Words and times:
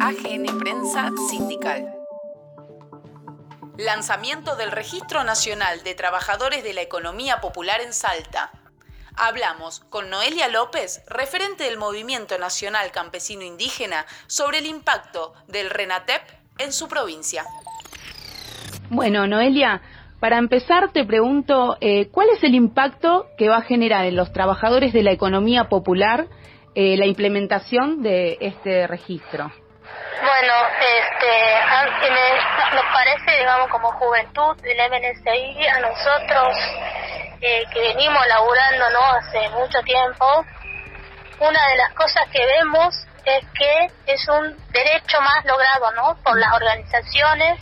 AGN 0.00 0.58
Prensa 0.58 1.10
Sindical. 1.28 1.86
Lanzamiento 3.78 4.56
del 4.56 4.72
Registro 4.72 5.24
Nacional 5.24 5.82
de 5.84 5.94
Trabajadores 5.94 6.64
de 6.64 6.74
la 6.74 6.82
Economía 6.82 7.40
Popular 7.40 7.80
en 7.80 7.92
Salta. 7.92 8.50
Hablamos 9.16 9.80
con 9.90 10.10
Noelia 10.10 10.48
López, 10.48 11.02
referente 11.06 11.64
del 11.64 11.78
Movimiento 11.78 12.38
Nacional 12.38 12.90
Campesino 12.92 13.42
Indígena, 13.42 14.06
sobre 14.26 14.58
el 14.58 14.66
impacto 14.66 15.34
del 15.46 15.70
RENATEP 15.70 16.22
en 16.58 16.72
su 16.72 16.88
provincia. 16.88 17.44
Bueno, 18.90 19.26
Noelia, 19.26 19.80
para 20.18 20.38
empezar 20.38 20.92
te 20.92 21.04
pregunto, 21.04 21.76
eh, 21.80 22.08
¿cuál 22.10 22.28
es 22.30 22.42
el 22.42 22.54
impacto 22.54 23.26
que 23.38 23.48
va 23.48 23.58
a 23.58 23.62
generar 23.62 24.06
en 24.06 24.16
los 24.16 24.32
trabajadores 24.32 24.92
de 24.92 25.02
la 25.02 25.12
economía 25.12 25.68
popular 25.68 26.26
eh, 26.74 26.96
la 26.96 27.06
implementación 27.06 28.02
de 28.02 28.38
este 28.40 28.86
registro? 28.86 29.52
Bueno, 30.22 30.54
este, 30.80 31.60
nos 32.74 32.84
parece, 32.92 33.38
digamos, 33.38 33.68
como 33.68 33.92
juventud 33.92 34.56
del 34.62 34.78
MNCI, 34.90 35.66
a 35.66 35.80
nosotros 35.80 36.56
eh, 37.40 37.64
que 37.72 37.80
venimos 37.80 38.26
laburando 38.26 38.90
¿no? 38.90 39.00
hace 39.12 39.48
mucho 39.50 39.82
tiempo, 39.82 40.44
una 41.40 41.68
de 41.68 41.76
las 41.76 41.92
cosas 41.92 42.26
que 42.32 42.44
vemos 42.46 42.94
es 43.24 43.44
que 43.58 43.90
es 44.06 44.28
un 44.28 44.56
derecho 44.72 45.20
más 45.20 45.44
logrado 45.44 45.92
¿no? 45.92 46.16
por 46.22 46.38
las 46.38 46.52
organizaciones, 46.54 47.60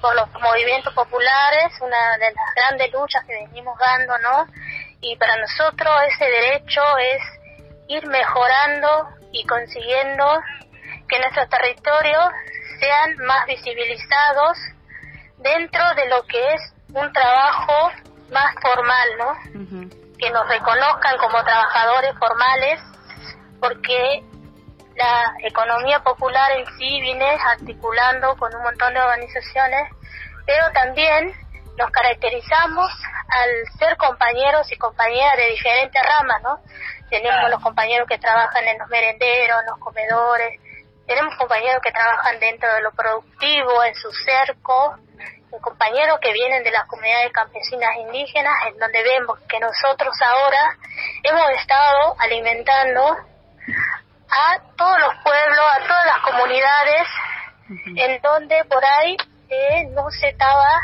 por 0.00 0.14
los 0.14 0.30
movimientos 0.40 0.94
populares, 0.94 1.72
una 1.80 2.16
de 2.18 2.32
las 2.32 2.54
grandes 2.54 2.92
luchas 2.92 3.24
que 3.26 3.34
venimos 3.34 3.76
dando, 3.78 4.16
¿no? 4.18 4.46
Y 5.00 5.16
para 5.16 5.36
nosotros 5.36 5.94
ese 6.14 6.24
derecho 6.24 6.82
es 6.98 7.22
ir 7.88 8.06
mejorando 8.06 9.08
y 9.32 9.44
consiguiendo 9.46 10.40
que 11.08 11.18
nuestros 11.18 11.48
territorios 11.48 12.24
sean 12.80 13.16
más 13.26 13.46
visibilizados 13.46 14.58
dentro 15.38 15.82
de 15.94 16.08
lo 16.08 16.22
que 16.26 16.54
es 16.54 16.72
un 16.92 17.12
trabajo 17.12 17.90
más 18.30 18.54
formal, 18.60 19.08
¿no? 19.18 19.34
Que 20.18 20.30
nos 20.30 20.48
reconozcan 20.48 21.16
como 21.18 21.42
trabajadores 21.44 22.14
formales, 22.18 22.80
porque 23.60 24.22
la 24.96 25.34
economía 25.44 26.00
popular 26.00 26.52
en 26.52 26.66
sí 26.76 27.00
viene 27.00 27.38
articulando 27.46 28.36
con 28.36 28.54
un 28.54 28.62
montón 28.62 28.92
de 28.94 29.00
organizaciones, 29.00 29.90
pero 30.44 30.70
también 30.72 31.32
nos 31.76 31.90
caracterizamos 31.90 32.90
al 33.28 33.78
ser 33.78 33.96
compañeros 33.96 34.70
y 34.72 34.76
compañeras 34.76 35.36
de 35.36 35.50
diferentes 35.50 36.02
ramas, 36.02 36.42
¿no? 36.42 36.58
Tenemos 37.08 37.50
los 37.50 37.62
compañeros 37.62 38.08
que 38.08 38.18
trabajan 38.18 38.66
en 38.66 38.78
los 38.78 38.88
merenderos, 38.88 39.60
en 39.60 39.66
los 39.66 39.78
comedores, 39.78 40.60
tenemos 41.08 41.34
compañeros 41.36 41.80
que 41.82 41.90
trabajan 41.90 42.38
dentro 42.38 42.72
de 42.74 42.82
lo 42.82 42.92
productivo, 42.92 43.82
en 43.82 43.94
su 43.94 44.12
cerco, 44.12 44.94
compañeros 45.62 46.18
que 46.20 46.32
vienen 46.32 46.62
de 46.62 46.70
las 46.70 46.86
comunidades 46.86 47.32
campesinas 47.32 47.96
indígenas, 47.96 48.54
en 48.66 48.78
donde 48.78 49.02
vemos 49.02 49.38
que 49.48 49.58
nosotros 49.58 50.14
ahora 50.22 50.76
hemos 51.22 51.50
estado 51.52 52.14
alimentando 52.18 53.16
a 54.30 54.58
todos 54.76 54.98
los 55.00 55.14
pueblos, 55.24 55.64
a 55.72 55.86
todas 55.86 56.06
las 56.06 56.18
comunidades, 56.18 57.08
en 57.96 58.20
donde 58.20 58.64
por 58.66 58.84
ahí 58.84 59.16
eh, 59.48 59.84
no 59.94 60.10
se 60.10 60.28
estaba, 60.28 60.78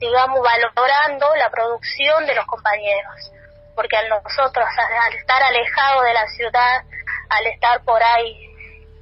digamos, 0.00 0.40
valorando 0.42 1.36
la 1.36 1.50
producción 1.50 2.26
de 2.26 2.34
los 2.34 2.46
compañeros. 2.46 3.30
Porque 3.76 3.96
a 3.96 4.08
nosotros, 4.08 4.66
al 5.06 5.14
estar 5.14 5.40
alejados 5.40 6.04
de 6.04 6.14
la 6.14 6.26
ciudad, 6.26 6.82
al 7.30 7.46
estar 7.46 7.80
por 7.84 8.02
ahí 8.02 8.51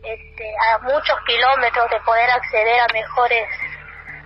este, 0.02 0.54
a 0.70 0.78
muchos 0.78 1.18
kilómetros 1.26 1.90
de 1.90 2.00
poder 2.00 2.30
acceder 2.30 2.80
a 2.80 2.92
mejores 2.92 3.48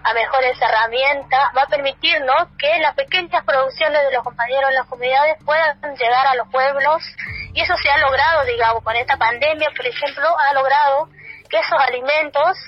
a 0.05 0.13
mejores 0.13 0.61
herramientas, 0.61 1.41
va 1.57 1.63
a 1.63 1.67
permitirnos 1.67 2.49
que 2.59 2.79
las 2.81 2.95
pequeñas 2.95 3.43
producciones 3.43 4.05
de 4.05 4.13
los 4.13 4.23
compañeros 4.23 4.69
en 4.69 4.75
las 4.75 4.87
comunidades 4.87 5.43
puedan 5.47 5.81
llegar 5.97 6.27
a 6.27 6.35
los 6.35 6.47
pueblos. 6.51 7.03
Y 7.55 7.63
eso 7.63 7.75
se 7.83 7.89
ha 7.89 7.97
logrado, 7.97 8.45
digamos, 8.45 8.85
con 8.85 8.95
esta 8.97 9.17
pandemia, 9.17 9.71
por 9.75 9.87
ejemplo, 9.87 10.29
ha 10.39 10.53
logrado 10.53 11.09
que 11.49 11.59
esos 11.59 11.81
alimentos 11.81 12.59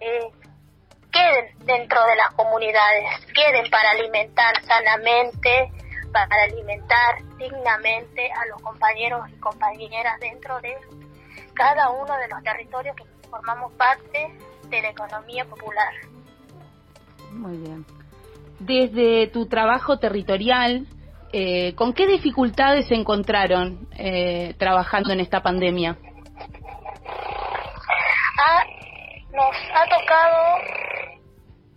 eh, 0.00 0.30
queden 1.10 1.66
dentro 1.66 2.04
de 2.04 2.14
las 2.14 2.30
comunidades, 2.34 3.26
queden 3.34 3.68
para 3.70 3.90
alimentar 3.90 4.62
sanamente, 4.62 5.72
para 6.12 6.44
alimentar 6.44 7.16
dignamente 7.38 8.30
a 8.30 8.46
los 8.46 8.62
compañeros 8.62 9.28
y 9.30 9.40
compañeras 9.40 10.20
dentro 10.20 10.60
de 10.60 10.76
cada 11.54 11.90
uno 11.90 12.16
de 12.16 12.28
los 12.28 12.42
territorios 12.42 12.96
que 12.96 13.04
formamos 13.28 13.72
parte 13.72 14.36
de 14.68 14.82
la 14.82 14.88
economía 14.90 15.44
popular. 15.44 15.92
Muy 17.32 17.56
bien. 17.58 17.84
Desde 18.60 19.26
tu 19.28 19.46
trabajo 19.46 19.98
territorial, 19.98 20.86
eh, 21.32 21.74
¿con 21.74 21.92
qué 21.92 22.06
dificultades 22.06 22.86
se 22.88 22.94
encontraron 22.94 23.88
eh, 23.96 24.54
trabajando 24.58 25.12
en 25.12 25.20
esta 25.20 25.42
pandemia? 25.42 25.96
Ah, 28.38 28.64
nos 29.32 29.56
ha 29.74 29.84
tocado 29.88 30.58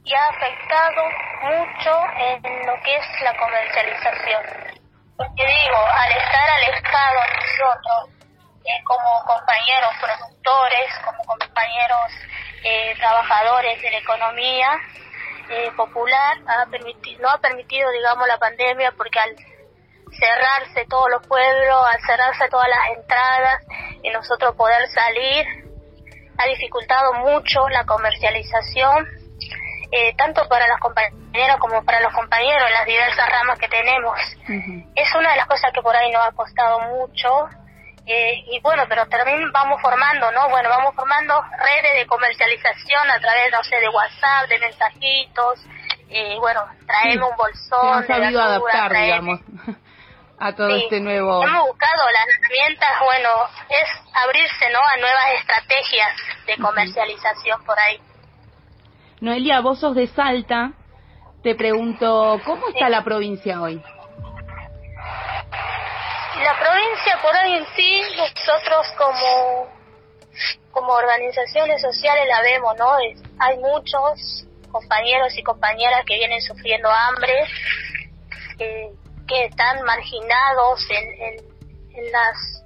y 0.03 0.13
ha 0.13 0.27
afectado 0.29 1.03
mucho 1.43 1.91
en 2.19 2.67
lo 2.67 2.73
que 2.83 2.95
es 2.95 3.05
la 3.23 3.35
comercialización. 3.37 4.43
Porque 5.17 5.43
digo, 5.43 5.79
al 5.91 6.11
estar 6.11 6.49
alejado 6.49 7.19
nosotros 7.35 8.16
eh, 8.67 8.83
como 8.83 9.23
compañeros 9.25 9.93
productores, 10.01 10.91
como 11.05 11.23
compañeros 11.23 12.11
eh, 12.65 12.93
trabajadores 12.97 13.81
de 13.81 13.91
la 13.91 13.97
economía 13.99 14.77
eh, 15.49 15.71
popular, 15.77 16.37
ha 16.45 16.65
permitido, 16.65 17.21
no 17.21 17.29
ha 17.29 17.37
permitido, 17.37 17.89
digamos, 17.91 18.27
la 18.27 18.37
pandemia 18.37 18.91
porque 18.91 19.19
al 19.19 19.33
cerrarse 20.19 20.85
todos 20.89 21.09
los 21.11 21.25
pueblos, 21.27 21.85
al 21.85 22.01
cerrarse 22.01 22.49
todas 22.49 22.67
las 22.67 22.97
entradas 22.97 23.63
y 24.03 24.09
nosotros 24.09 24.53
poder 24.57 24.85
salir, 24.89 25.45
ha 26.37 26.45
dificultado 26.47 27.13
mucho 27.13 27.69
la 27.69 27.85
comercialización, 27.85 29.07
tanto 30.17 30.45
para 30.49 30.67
las 30.67 30.79
compañeras 30.81 31.57
como 31.59 31.85
para 31.85 32.01
los 32.01 32.13
compañeros 32.13 32.67
en 32.67 32.73
las 32.73 32.85
diversas 32.85 33.29
ramas 33.29 33.57
que 33.57 33.69
tenemos. 33.69 34.19
Es 34.93 35.15
una 35.15 35.31
de 35.31 35.37
las 35.37 35.47
cosas 35.47 35.71
que 35.73 35.81
por 35.81 35.95
ahí 35.95 36.11
nos 36.11 36.27
ha 36.27 36.31
costado 36.33 36.81
mucho 36.81 37.47
eh, 38.07 38.43
y 38.51 38.59
bueno, 38.61 38.83
pero 38.87 39.05
también 39.07 39.51
vamos 39.51 39.81
formando, 39.81 40.31
¿no? 40.31 40.47
Bueno, 40.49 40.69
vamos 40.69 40.95
formando 40.95 41.41
redes 41.41 41.93
de 41.97 42.07
comercialización 42.07 43.11
a 43.11 43.19
través, 43.19 43.51
no 43.51 43.61
sé, 43.65 43.75
de 43.75 43.89
WhatsApp, 43.89 44.47
de 44.47 44.59
mensajitos, 44.59 45.59
y 46.07 46.39
bueno, 46.39 46.61
traemos 46.85 47.31
un 47.31 47.35
bolsón. 47.35 48.05
Se 48.05 48.13
han 48.13 48.21
sabido 48.21 48.41
adaptar, 48.41 48.93
digamos, 48.93 49.41
a 50.39 50.55
todo 50.55 50.69
este 50.69 51.01
nuevo... 51.01 51.43
Hemos 51.43 51.67
buscado 51.67 52.09
las 52.11 52.25
herramientas, 52.27 52.89
bueno, 53.03 53.29
es 53.67 53.89
abrirse, 54.13 54.69
¿no? 54.71 54.79
A 54.79 54.97
nuevas 54.97 55.25
estrategias 55.39 56.15
de 56.45 56.57
comercialización 56.57 57.61
por 57.65 57.77
ahí. 57.77 57.99
Noelia, 59.19 59.59
vos 59.59 59.81
sos 59.81 59.95
de 59.95 60.07
Salta, 60.07 60.71
te 61.43 61.55
pregunto, 61.55 62.39
¿cómo 62.45 62.69
está 62.69 62.87
la 62.87 63.03
provincia 63.03 63.61
hoy? 63.61 63.83
La 66.43 66.59
provincia 66.59 67.19
por 67.21 67.35
hoy 67.35 67.57
en 67.57 67.65
sí, 67.75 68.01
nosotros 68.15 68.87
como, 68.97 69.67
como 70.71 70.93
organizaciones 70.93 71.81
sociales 71.81 72.27
la 72.27 72.41
vemos, 72.41 72.77
¿no? 72.77 72.95
hay 73.39 73.57
muchos 73.57 74.45
compañeros 74.71 75.35
y 75.35 75.43
compañeras 75.43 76.05
que 76.05 76.15
vienen 76.15 76.41
sufriendo 76.41 76.89
hambre, 76.89 77.33
que 78.57 79.45
están 79.45 79.83
marginados 79.83 80.87
en, 80.89 81.39
en, 81.95 82.11
las 82.11 82.63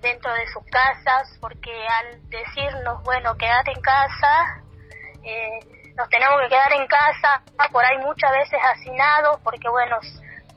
dentro 0.00 0.32
de 0.32 0.46
sus 0.46 0.62
casas, 0.70 1.36
porque 1.40 1.72
al 1.88 2.30
decirnos, 2.30 3.02
bueno, 3.02 3.36
quédate 3.36 3.72
en 3.72 3.80
casa, 3.80 4.62
eh, 5.24 5.58
nos 5.96 6.08
tenemos 6.08 6.40
que 6.42 6.48
quedar 6.48 6.72
en 6.72 6.86
casa, 6.86 7.42
por 7.72 7.84
ahí 7.84 7.98
muchas 7.98 8.30
veces 8.30 8.60
hacinados, 8.62 9.40
porque 9.42 9.68
bueno, 9.68 9.98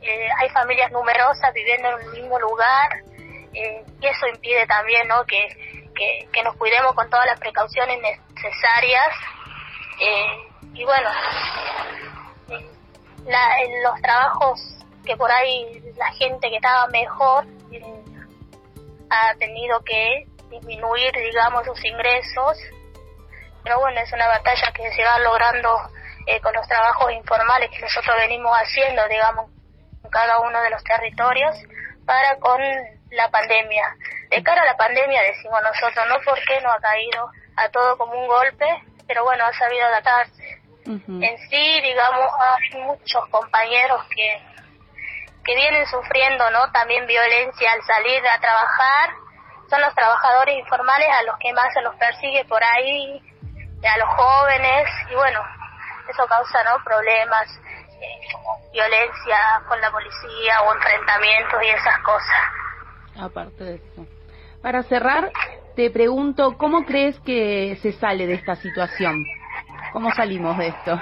eh, 0.02 0.30
hay 0.38 0.50
familias 0.50 0.92
numerosas 0.92 1.54
viviendo 1.54 1.90
en 1.90 2.08
un 2.08 2.12
mismo 2.14 2.40
lugar 2.40 3.04
eh, 3.54 3.84
y 4.00 4.08
eso 4.08 4.28
impide 4.28 4.66
también 4.66 5.08
¿no? 5.10 5.26
que, 5.26 5.48
que, 6.32 6.44
nos 6.44 6.56
cuidemos 6.56 6.96
con 6.96 7.10
todas 7.10 7.26
las 7.26 7.38
precauciones 7.38 8.00
necesarias 8.34 9.10
eh, 10.00 10.48
y 10.74 10.86
bueno 10.86 11.10
la, 13.26 13.60
en 13.60 13.84
los 13.84 14.02
trabajos 14.02 14.62
que 15.06 15.18
por 15.18 15.30
ahí 15.30 15.84
la 15.98 16.14
gente 16.14 16.50
que 16.50 16.56
estaba 16.56 16.88
mejor 16.88 17.46
ha 19.10 19.36
tenido 19.36 19.84
que 19.84 20.28
disminuir 20.50 21.12
digamos 21.12 21.66
sus 21.66 21.84
ingresos 21.84 22.58
pero 23.64 23.80
bueno 23.80 24.00
es 24.00 24.14
una 24.14 24.28
batalla 24.30 24.72
que 24.74 24.90
se 24.94 25.04
va 25.04 25.20
logrando 25.20 25.78
con 26.42 26.54
los 26.54 26.66
trabajos 26.68 27.12
informales 27.12 27.70
que 27.72 27.82
nosotros 27.82 28.16
venimos 28.18 28.56
haciendo 28.56 29.06
digamos 29.10 29.59
cada 30.10 30.40
uno 30.40 30.62
de 30.62 30.70
los 30.70 30.84
territorios 30.84 31.56
para 32.06 32.38
con 32.38 32.62
la 33.12 33.30
pandemia. 33.30 33.96
De 34.30 34.44
cara 34.44 34.62
a 34.62 34.66
la 34.66 34.78
pandemia 34.78 35.22
decimos 35.24 35.62
nosotros, 35.62 36.06
no 36.08 36.16
porque 36.26 36.62
no 36.62 36.72
ha 36.72 36.80
caído 36.80 37.32
a 37.56 37.70
todo 37.70 37.98
como 37.98 38.14
un 38.14 38.28
golpe, 38.28 38.66
pero 39.08 39.24
bueno, 39.24 39.46
ha 39.46 39.54
sabido 39.54 39.86
adaptarse. 39.86 40.60
En 40.86 41.38
sí, 41.50 41.82
digamos, 41.82 42.32
hay 42.40 42.82
muchos 42.82 43.28
compañeros 43.30 44.04
que, 44.10 44.42
que 45.44 45.56
vienen 45.56 45.86
sufriendo, 45.86 46.50
¿no? 46.50 46.72
También 46.72 47.06
violencia 47.06 47.72
al 47.74 47.84
salir 47.84 48.28
a 48.28 48.40
trabajar. 48.40 49.12
Son 49.70 49.82
los 49.82 49.94
trabajadores 49.94 50.58
informales 50.58 51.10
a 51.10 51.24
los 51.24 51.38
que 51.38 51.54
más 51.54 51.72
se 51.76 51.82
los 51.82 51.96
persigue 51.96 52.44
por 52.46 52.64
ahí, 52.64 53.22
a 53.84 53.98
los 54.00 54.10
jóvenes, 54.10 54.90
y 55.12 55.16
bueno, 55.16 55.44
eso 56.10 56.26
causa, 56.26 56.64
¿no? 56.64 56.84
Problemas 56.84 57.48
violencia 58.72 59.38
con 59.68 59.80
la 59.82 59.92
policía 59.92 60.62
o 60.62 60.76
enfrentamientos 60.76 61.64
y 61.64 61.68
esas 61.68 62.00
cosas. 62.00 62.42
Aparte 63.20 63.64
de 63.64 63.76
eso. 63.76 64.06
Para 64.62 64.84
cerrar, 64.84 65.32
te 65.76 65.90
pregunto, 65.90 66.58
¿cómo 66.58 66.86
crees 66.86 67.20
que 67.22 67.78
se 67.82 67.94
sale 67.94 68.28
de 68.28 68.34
esta 68.34 68.56
situación? 68.56 69.24
¿Cómo 69.94 70.12
salimos 70.12 70.58
de 70.58 70.68
esto? 70.68 71.00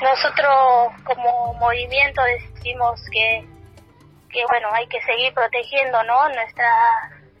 Nosotros 0.00 0.92
como 1.04 1.54
movimiento 1.54 2.22
decimos 2.22 3.00
que, 3.12 3.44
que 4.30 4.44
bueno, 4.48 4.68
hay 4.72 4.86
que 4.86 5.02
seguir 5.02 5.34
protegiendo 5.34 6.02
¿no? 6.04 6.28
nuestra, 6.28 6.72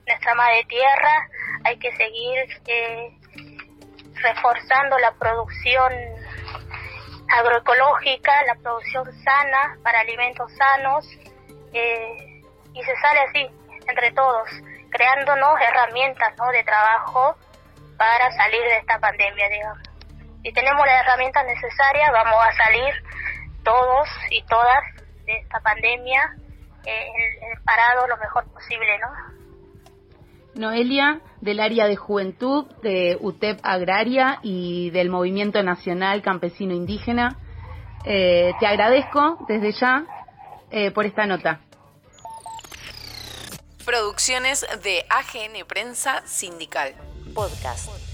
nuestra 0.06 0.34
madre 0.34 0.64
tierra, 0.64 1.28
hay 1.64 1.78
que 1.78 1.90
seguir 1.92 2.38
eh, 2.66 3.18
reforzando 4.14 4.98
la 4.98 5.12
producción 5.12 5.92
agroecológica, 7.30 8.44
la 8.44 8.54
producción 8.56 9.04
sana 9.22 9.76
para 9.82 10.00
alimentos 10.00 10.50
sanos 10.56 11.06
eh, 11.72 12.42
y 12.72 12.82
se 12.82 12.96
sale 12.96 13.20
así 13.20 13.50
entre 13.88 14.12
todos, 14.12 14.48
creándonos 14.90 15.60
herramientas 15.60 16.36
¿no? 16.36 16.50
de 16.50 16.62
trabajo 16.64 17.36
para 17.96 18.30
salir 18.32 18.62
de 18.62 18.78
esta 18.78 18.98
pandemia, 18.98 19.48
digamos. 19.48 19.78
Si 20.42 20.52
tenemos 20.52 20.86
las 20.86 21.04
herramientas 21.04 21.44
necesarias, 21.44 22.10
vamos 22.12 22.44
a 22.44 22.52
salir 22.52 22.94
todos 23.62 24.08
y 24.30 24.42
todas 24.44 24.82
de 25.26 25.36
esta 25.36 25.60
pandemia 25.60 26.34
eh, 26.86 27.06
lo 28.08 28.16
mejor 28.16 28.44
posible, 28.52 28.98
¿no? 28.98 29.39
Noelia, 30.54 31.20
del 31.40 31.60
área 31.60 31.86
de 31.86 31.96
juventud 31.96 32.66
de 32.82 33.16
UTEP 33.20 33.60
Agraria 33.62 34.40
y 34.42 34.90
del 34.90 35.10
Movimiento 35.10 35.62
Nacional 35.62 36.22
Campesino 36.22 36.74
Indígena, 36.74 37.38
eh, 38.04 38.52
te 38.58 38.66
agradezco 38.66 39.44
desde 39.48 39.72
ya 39.72 40.04
eh, 40.70 40.90
por 40.90 41.06
esta 41.06 41.26
nota. 41.26 41.60
Producciones 43.84 44.66
de 44.82 45.04
AGN 45.08 45.66
Prensa 45.66 46.22
Sindical. 46.26 46.94
Podcast. 47.34 48.09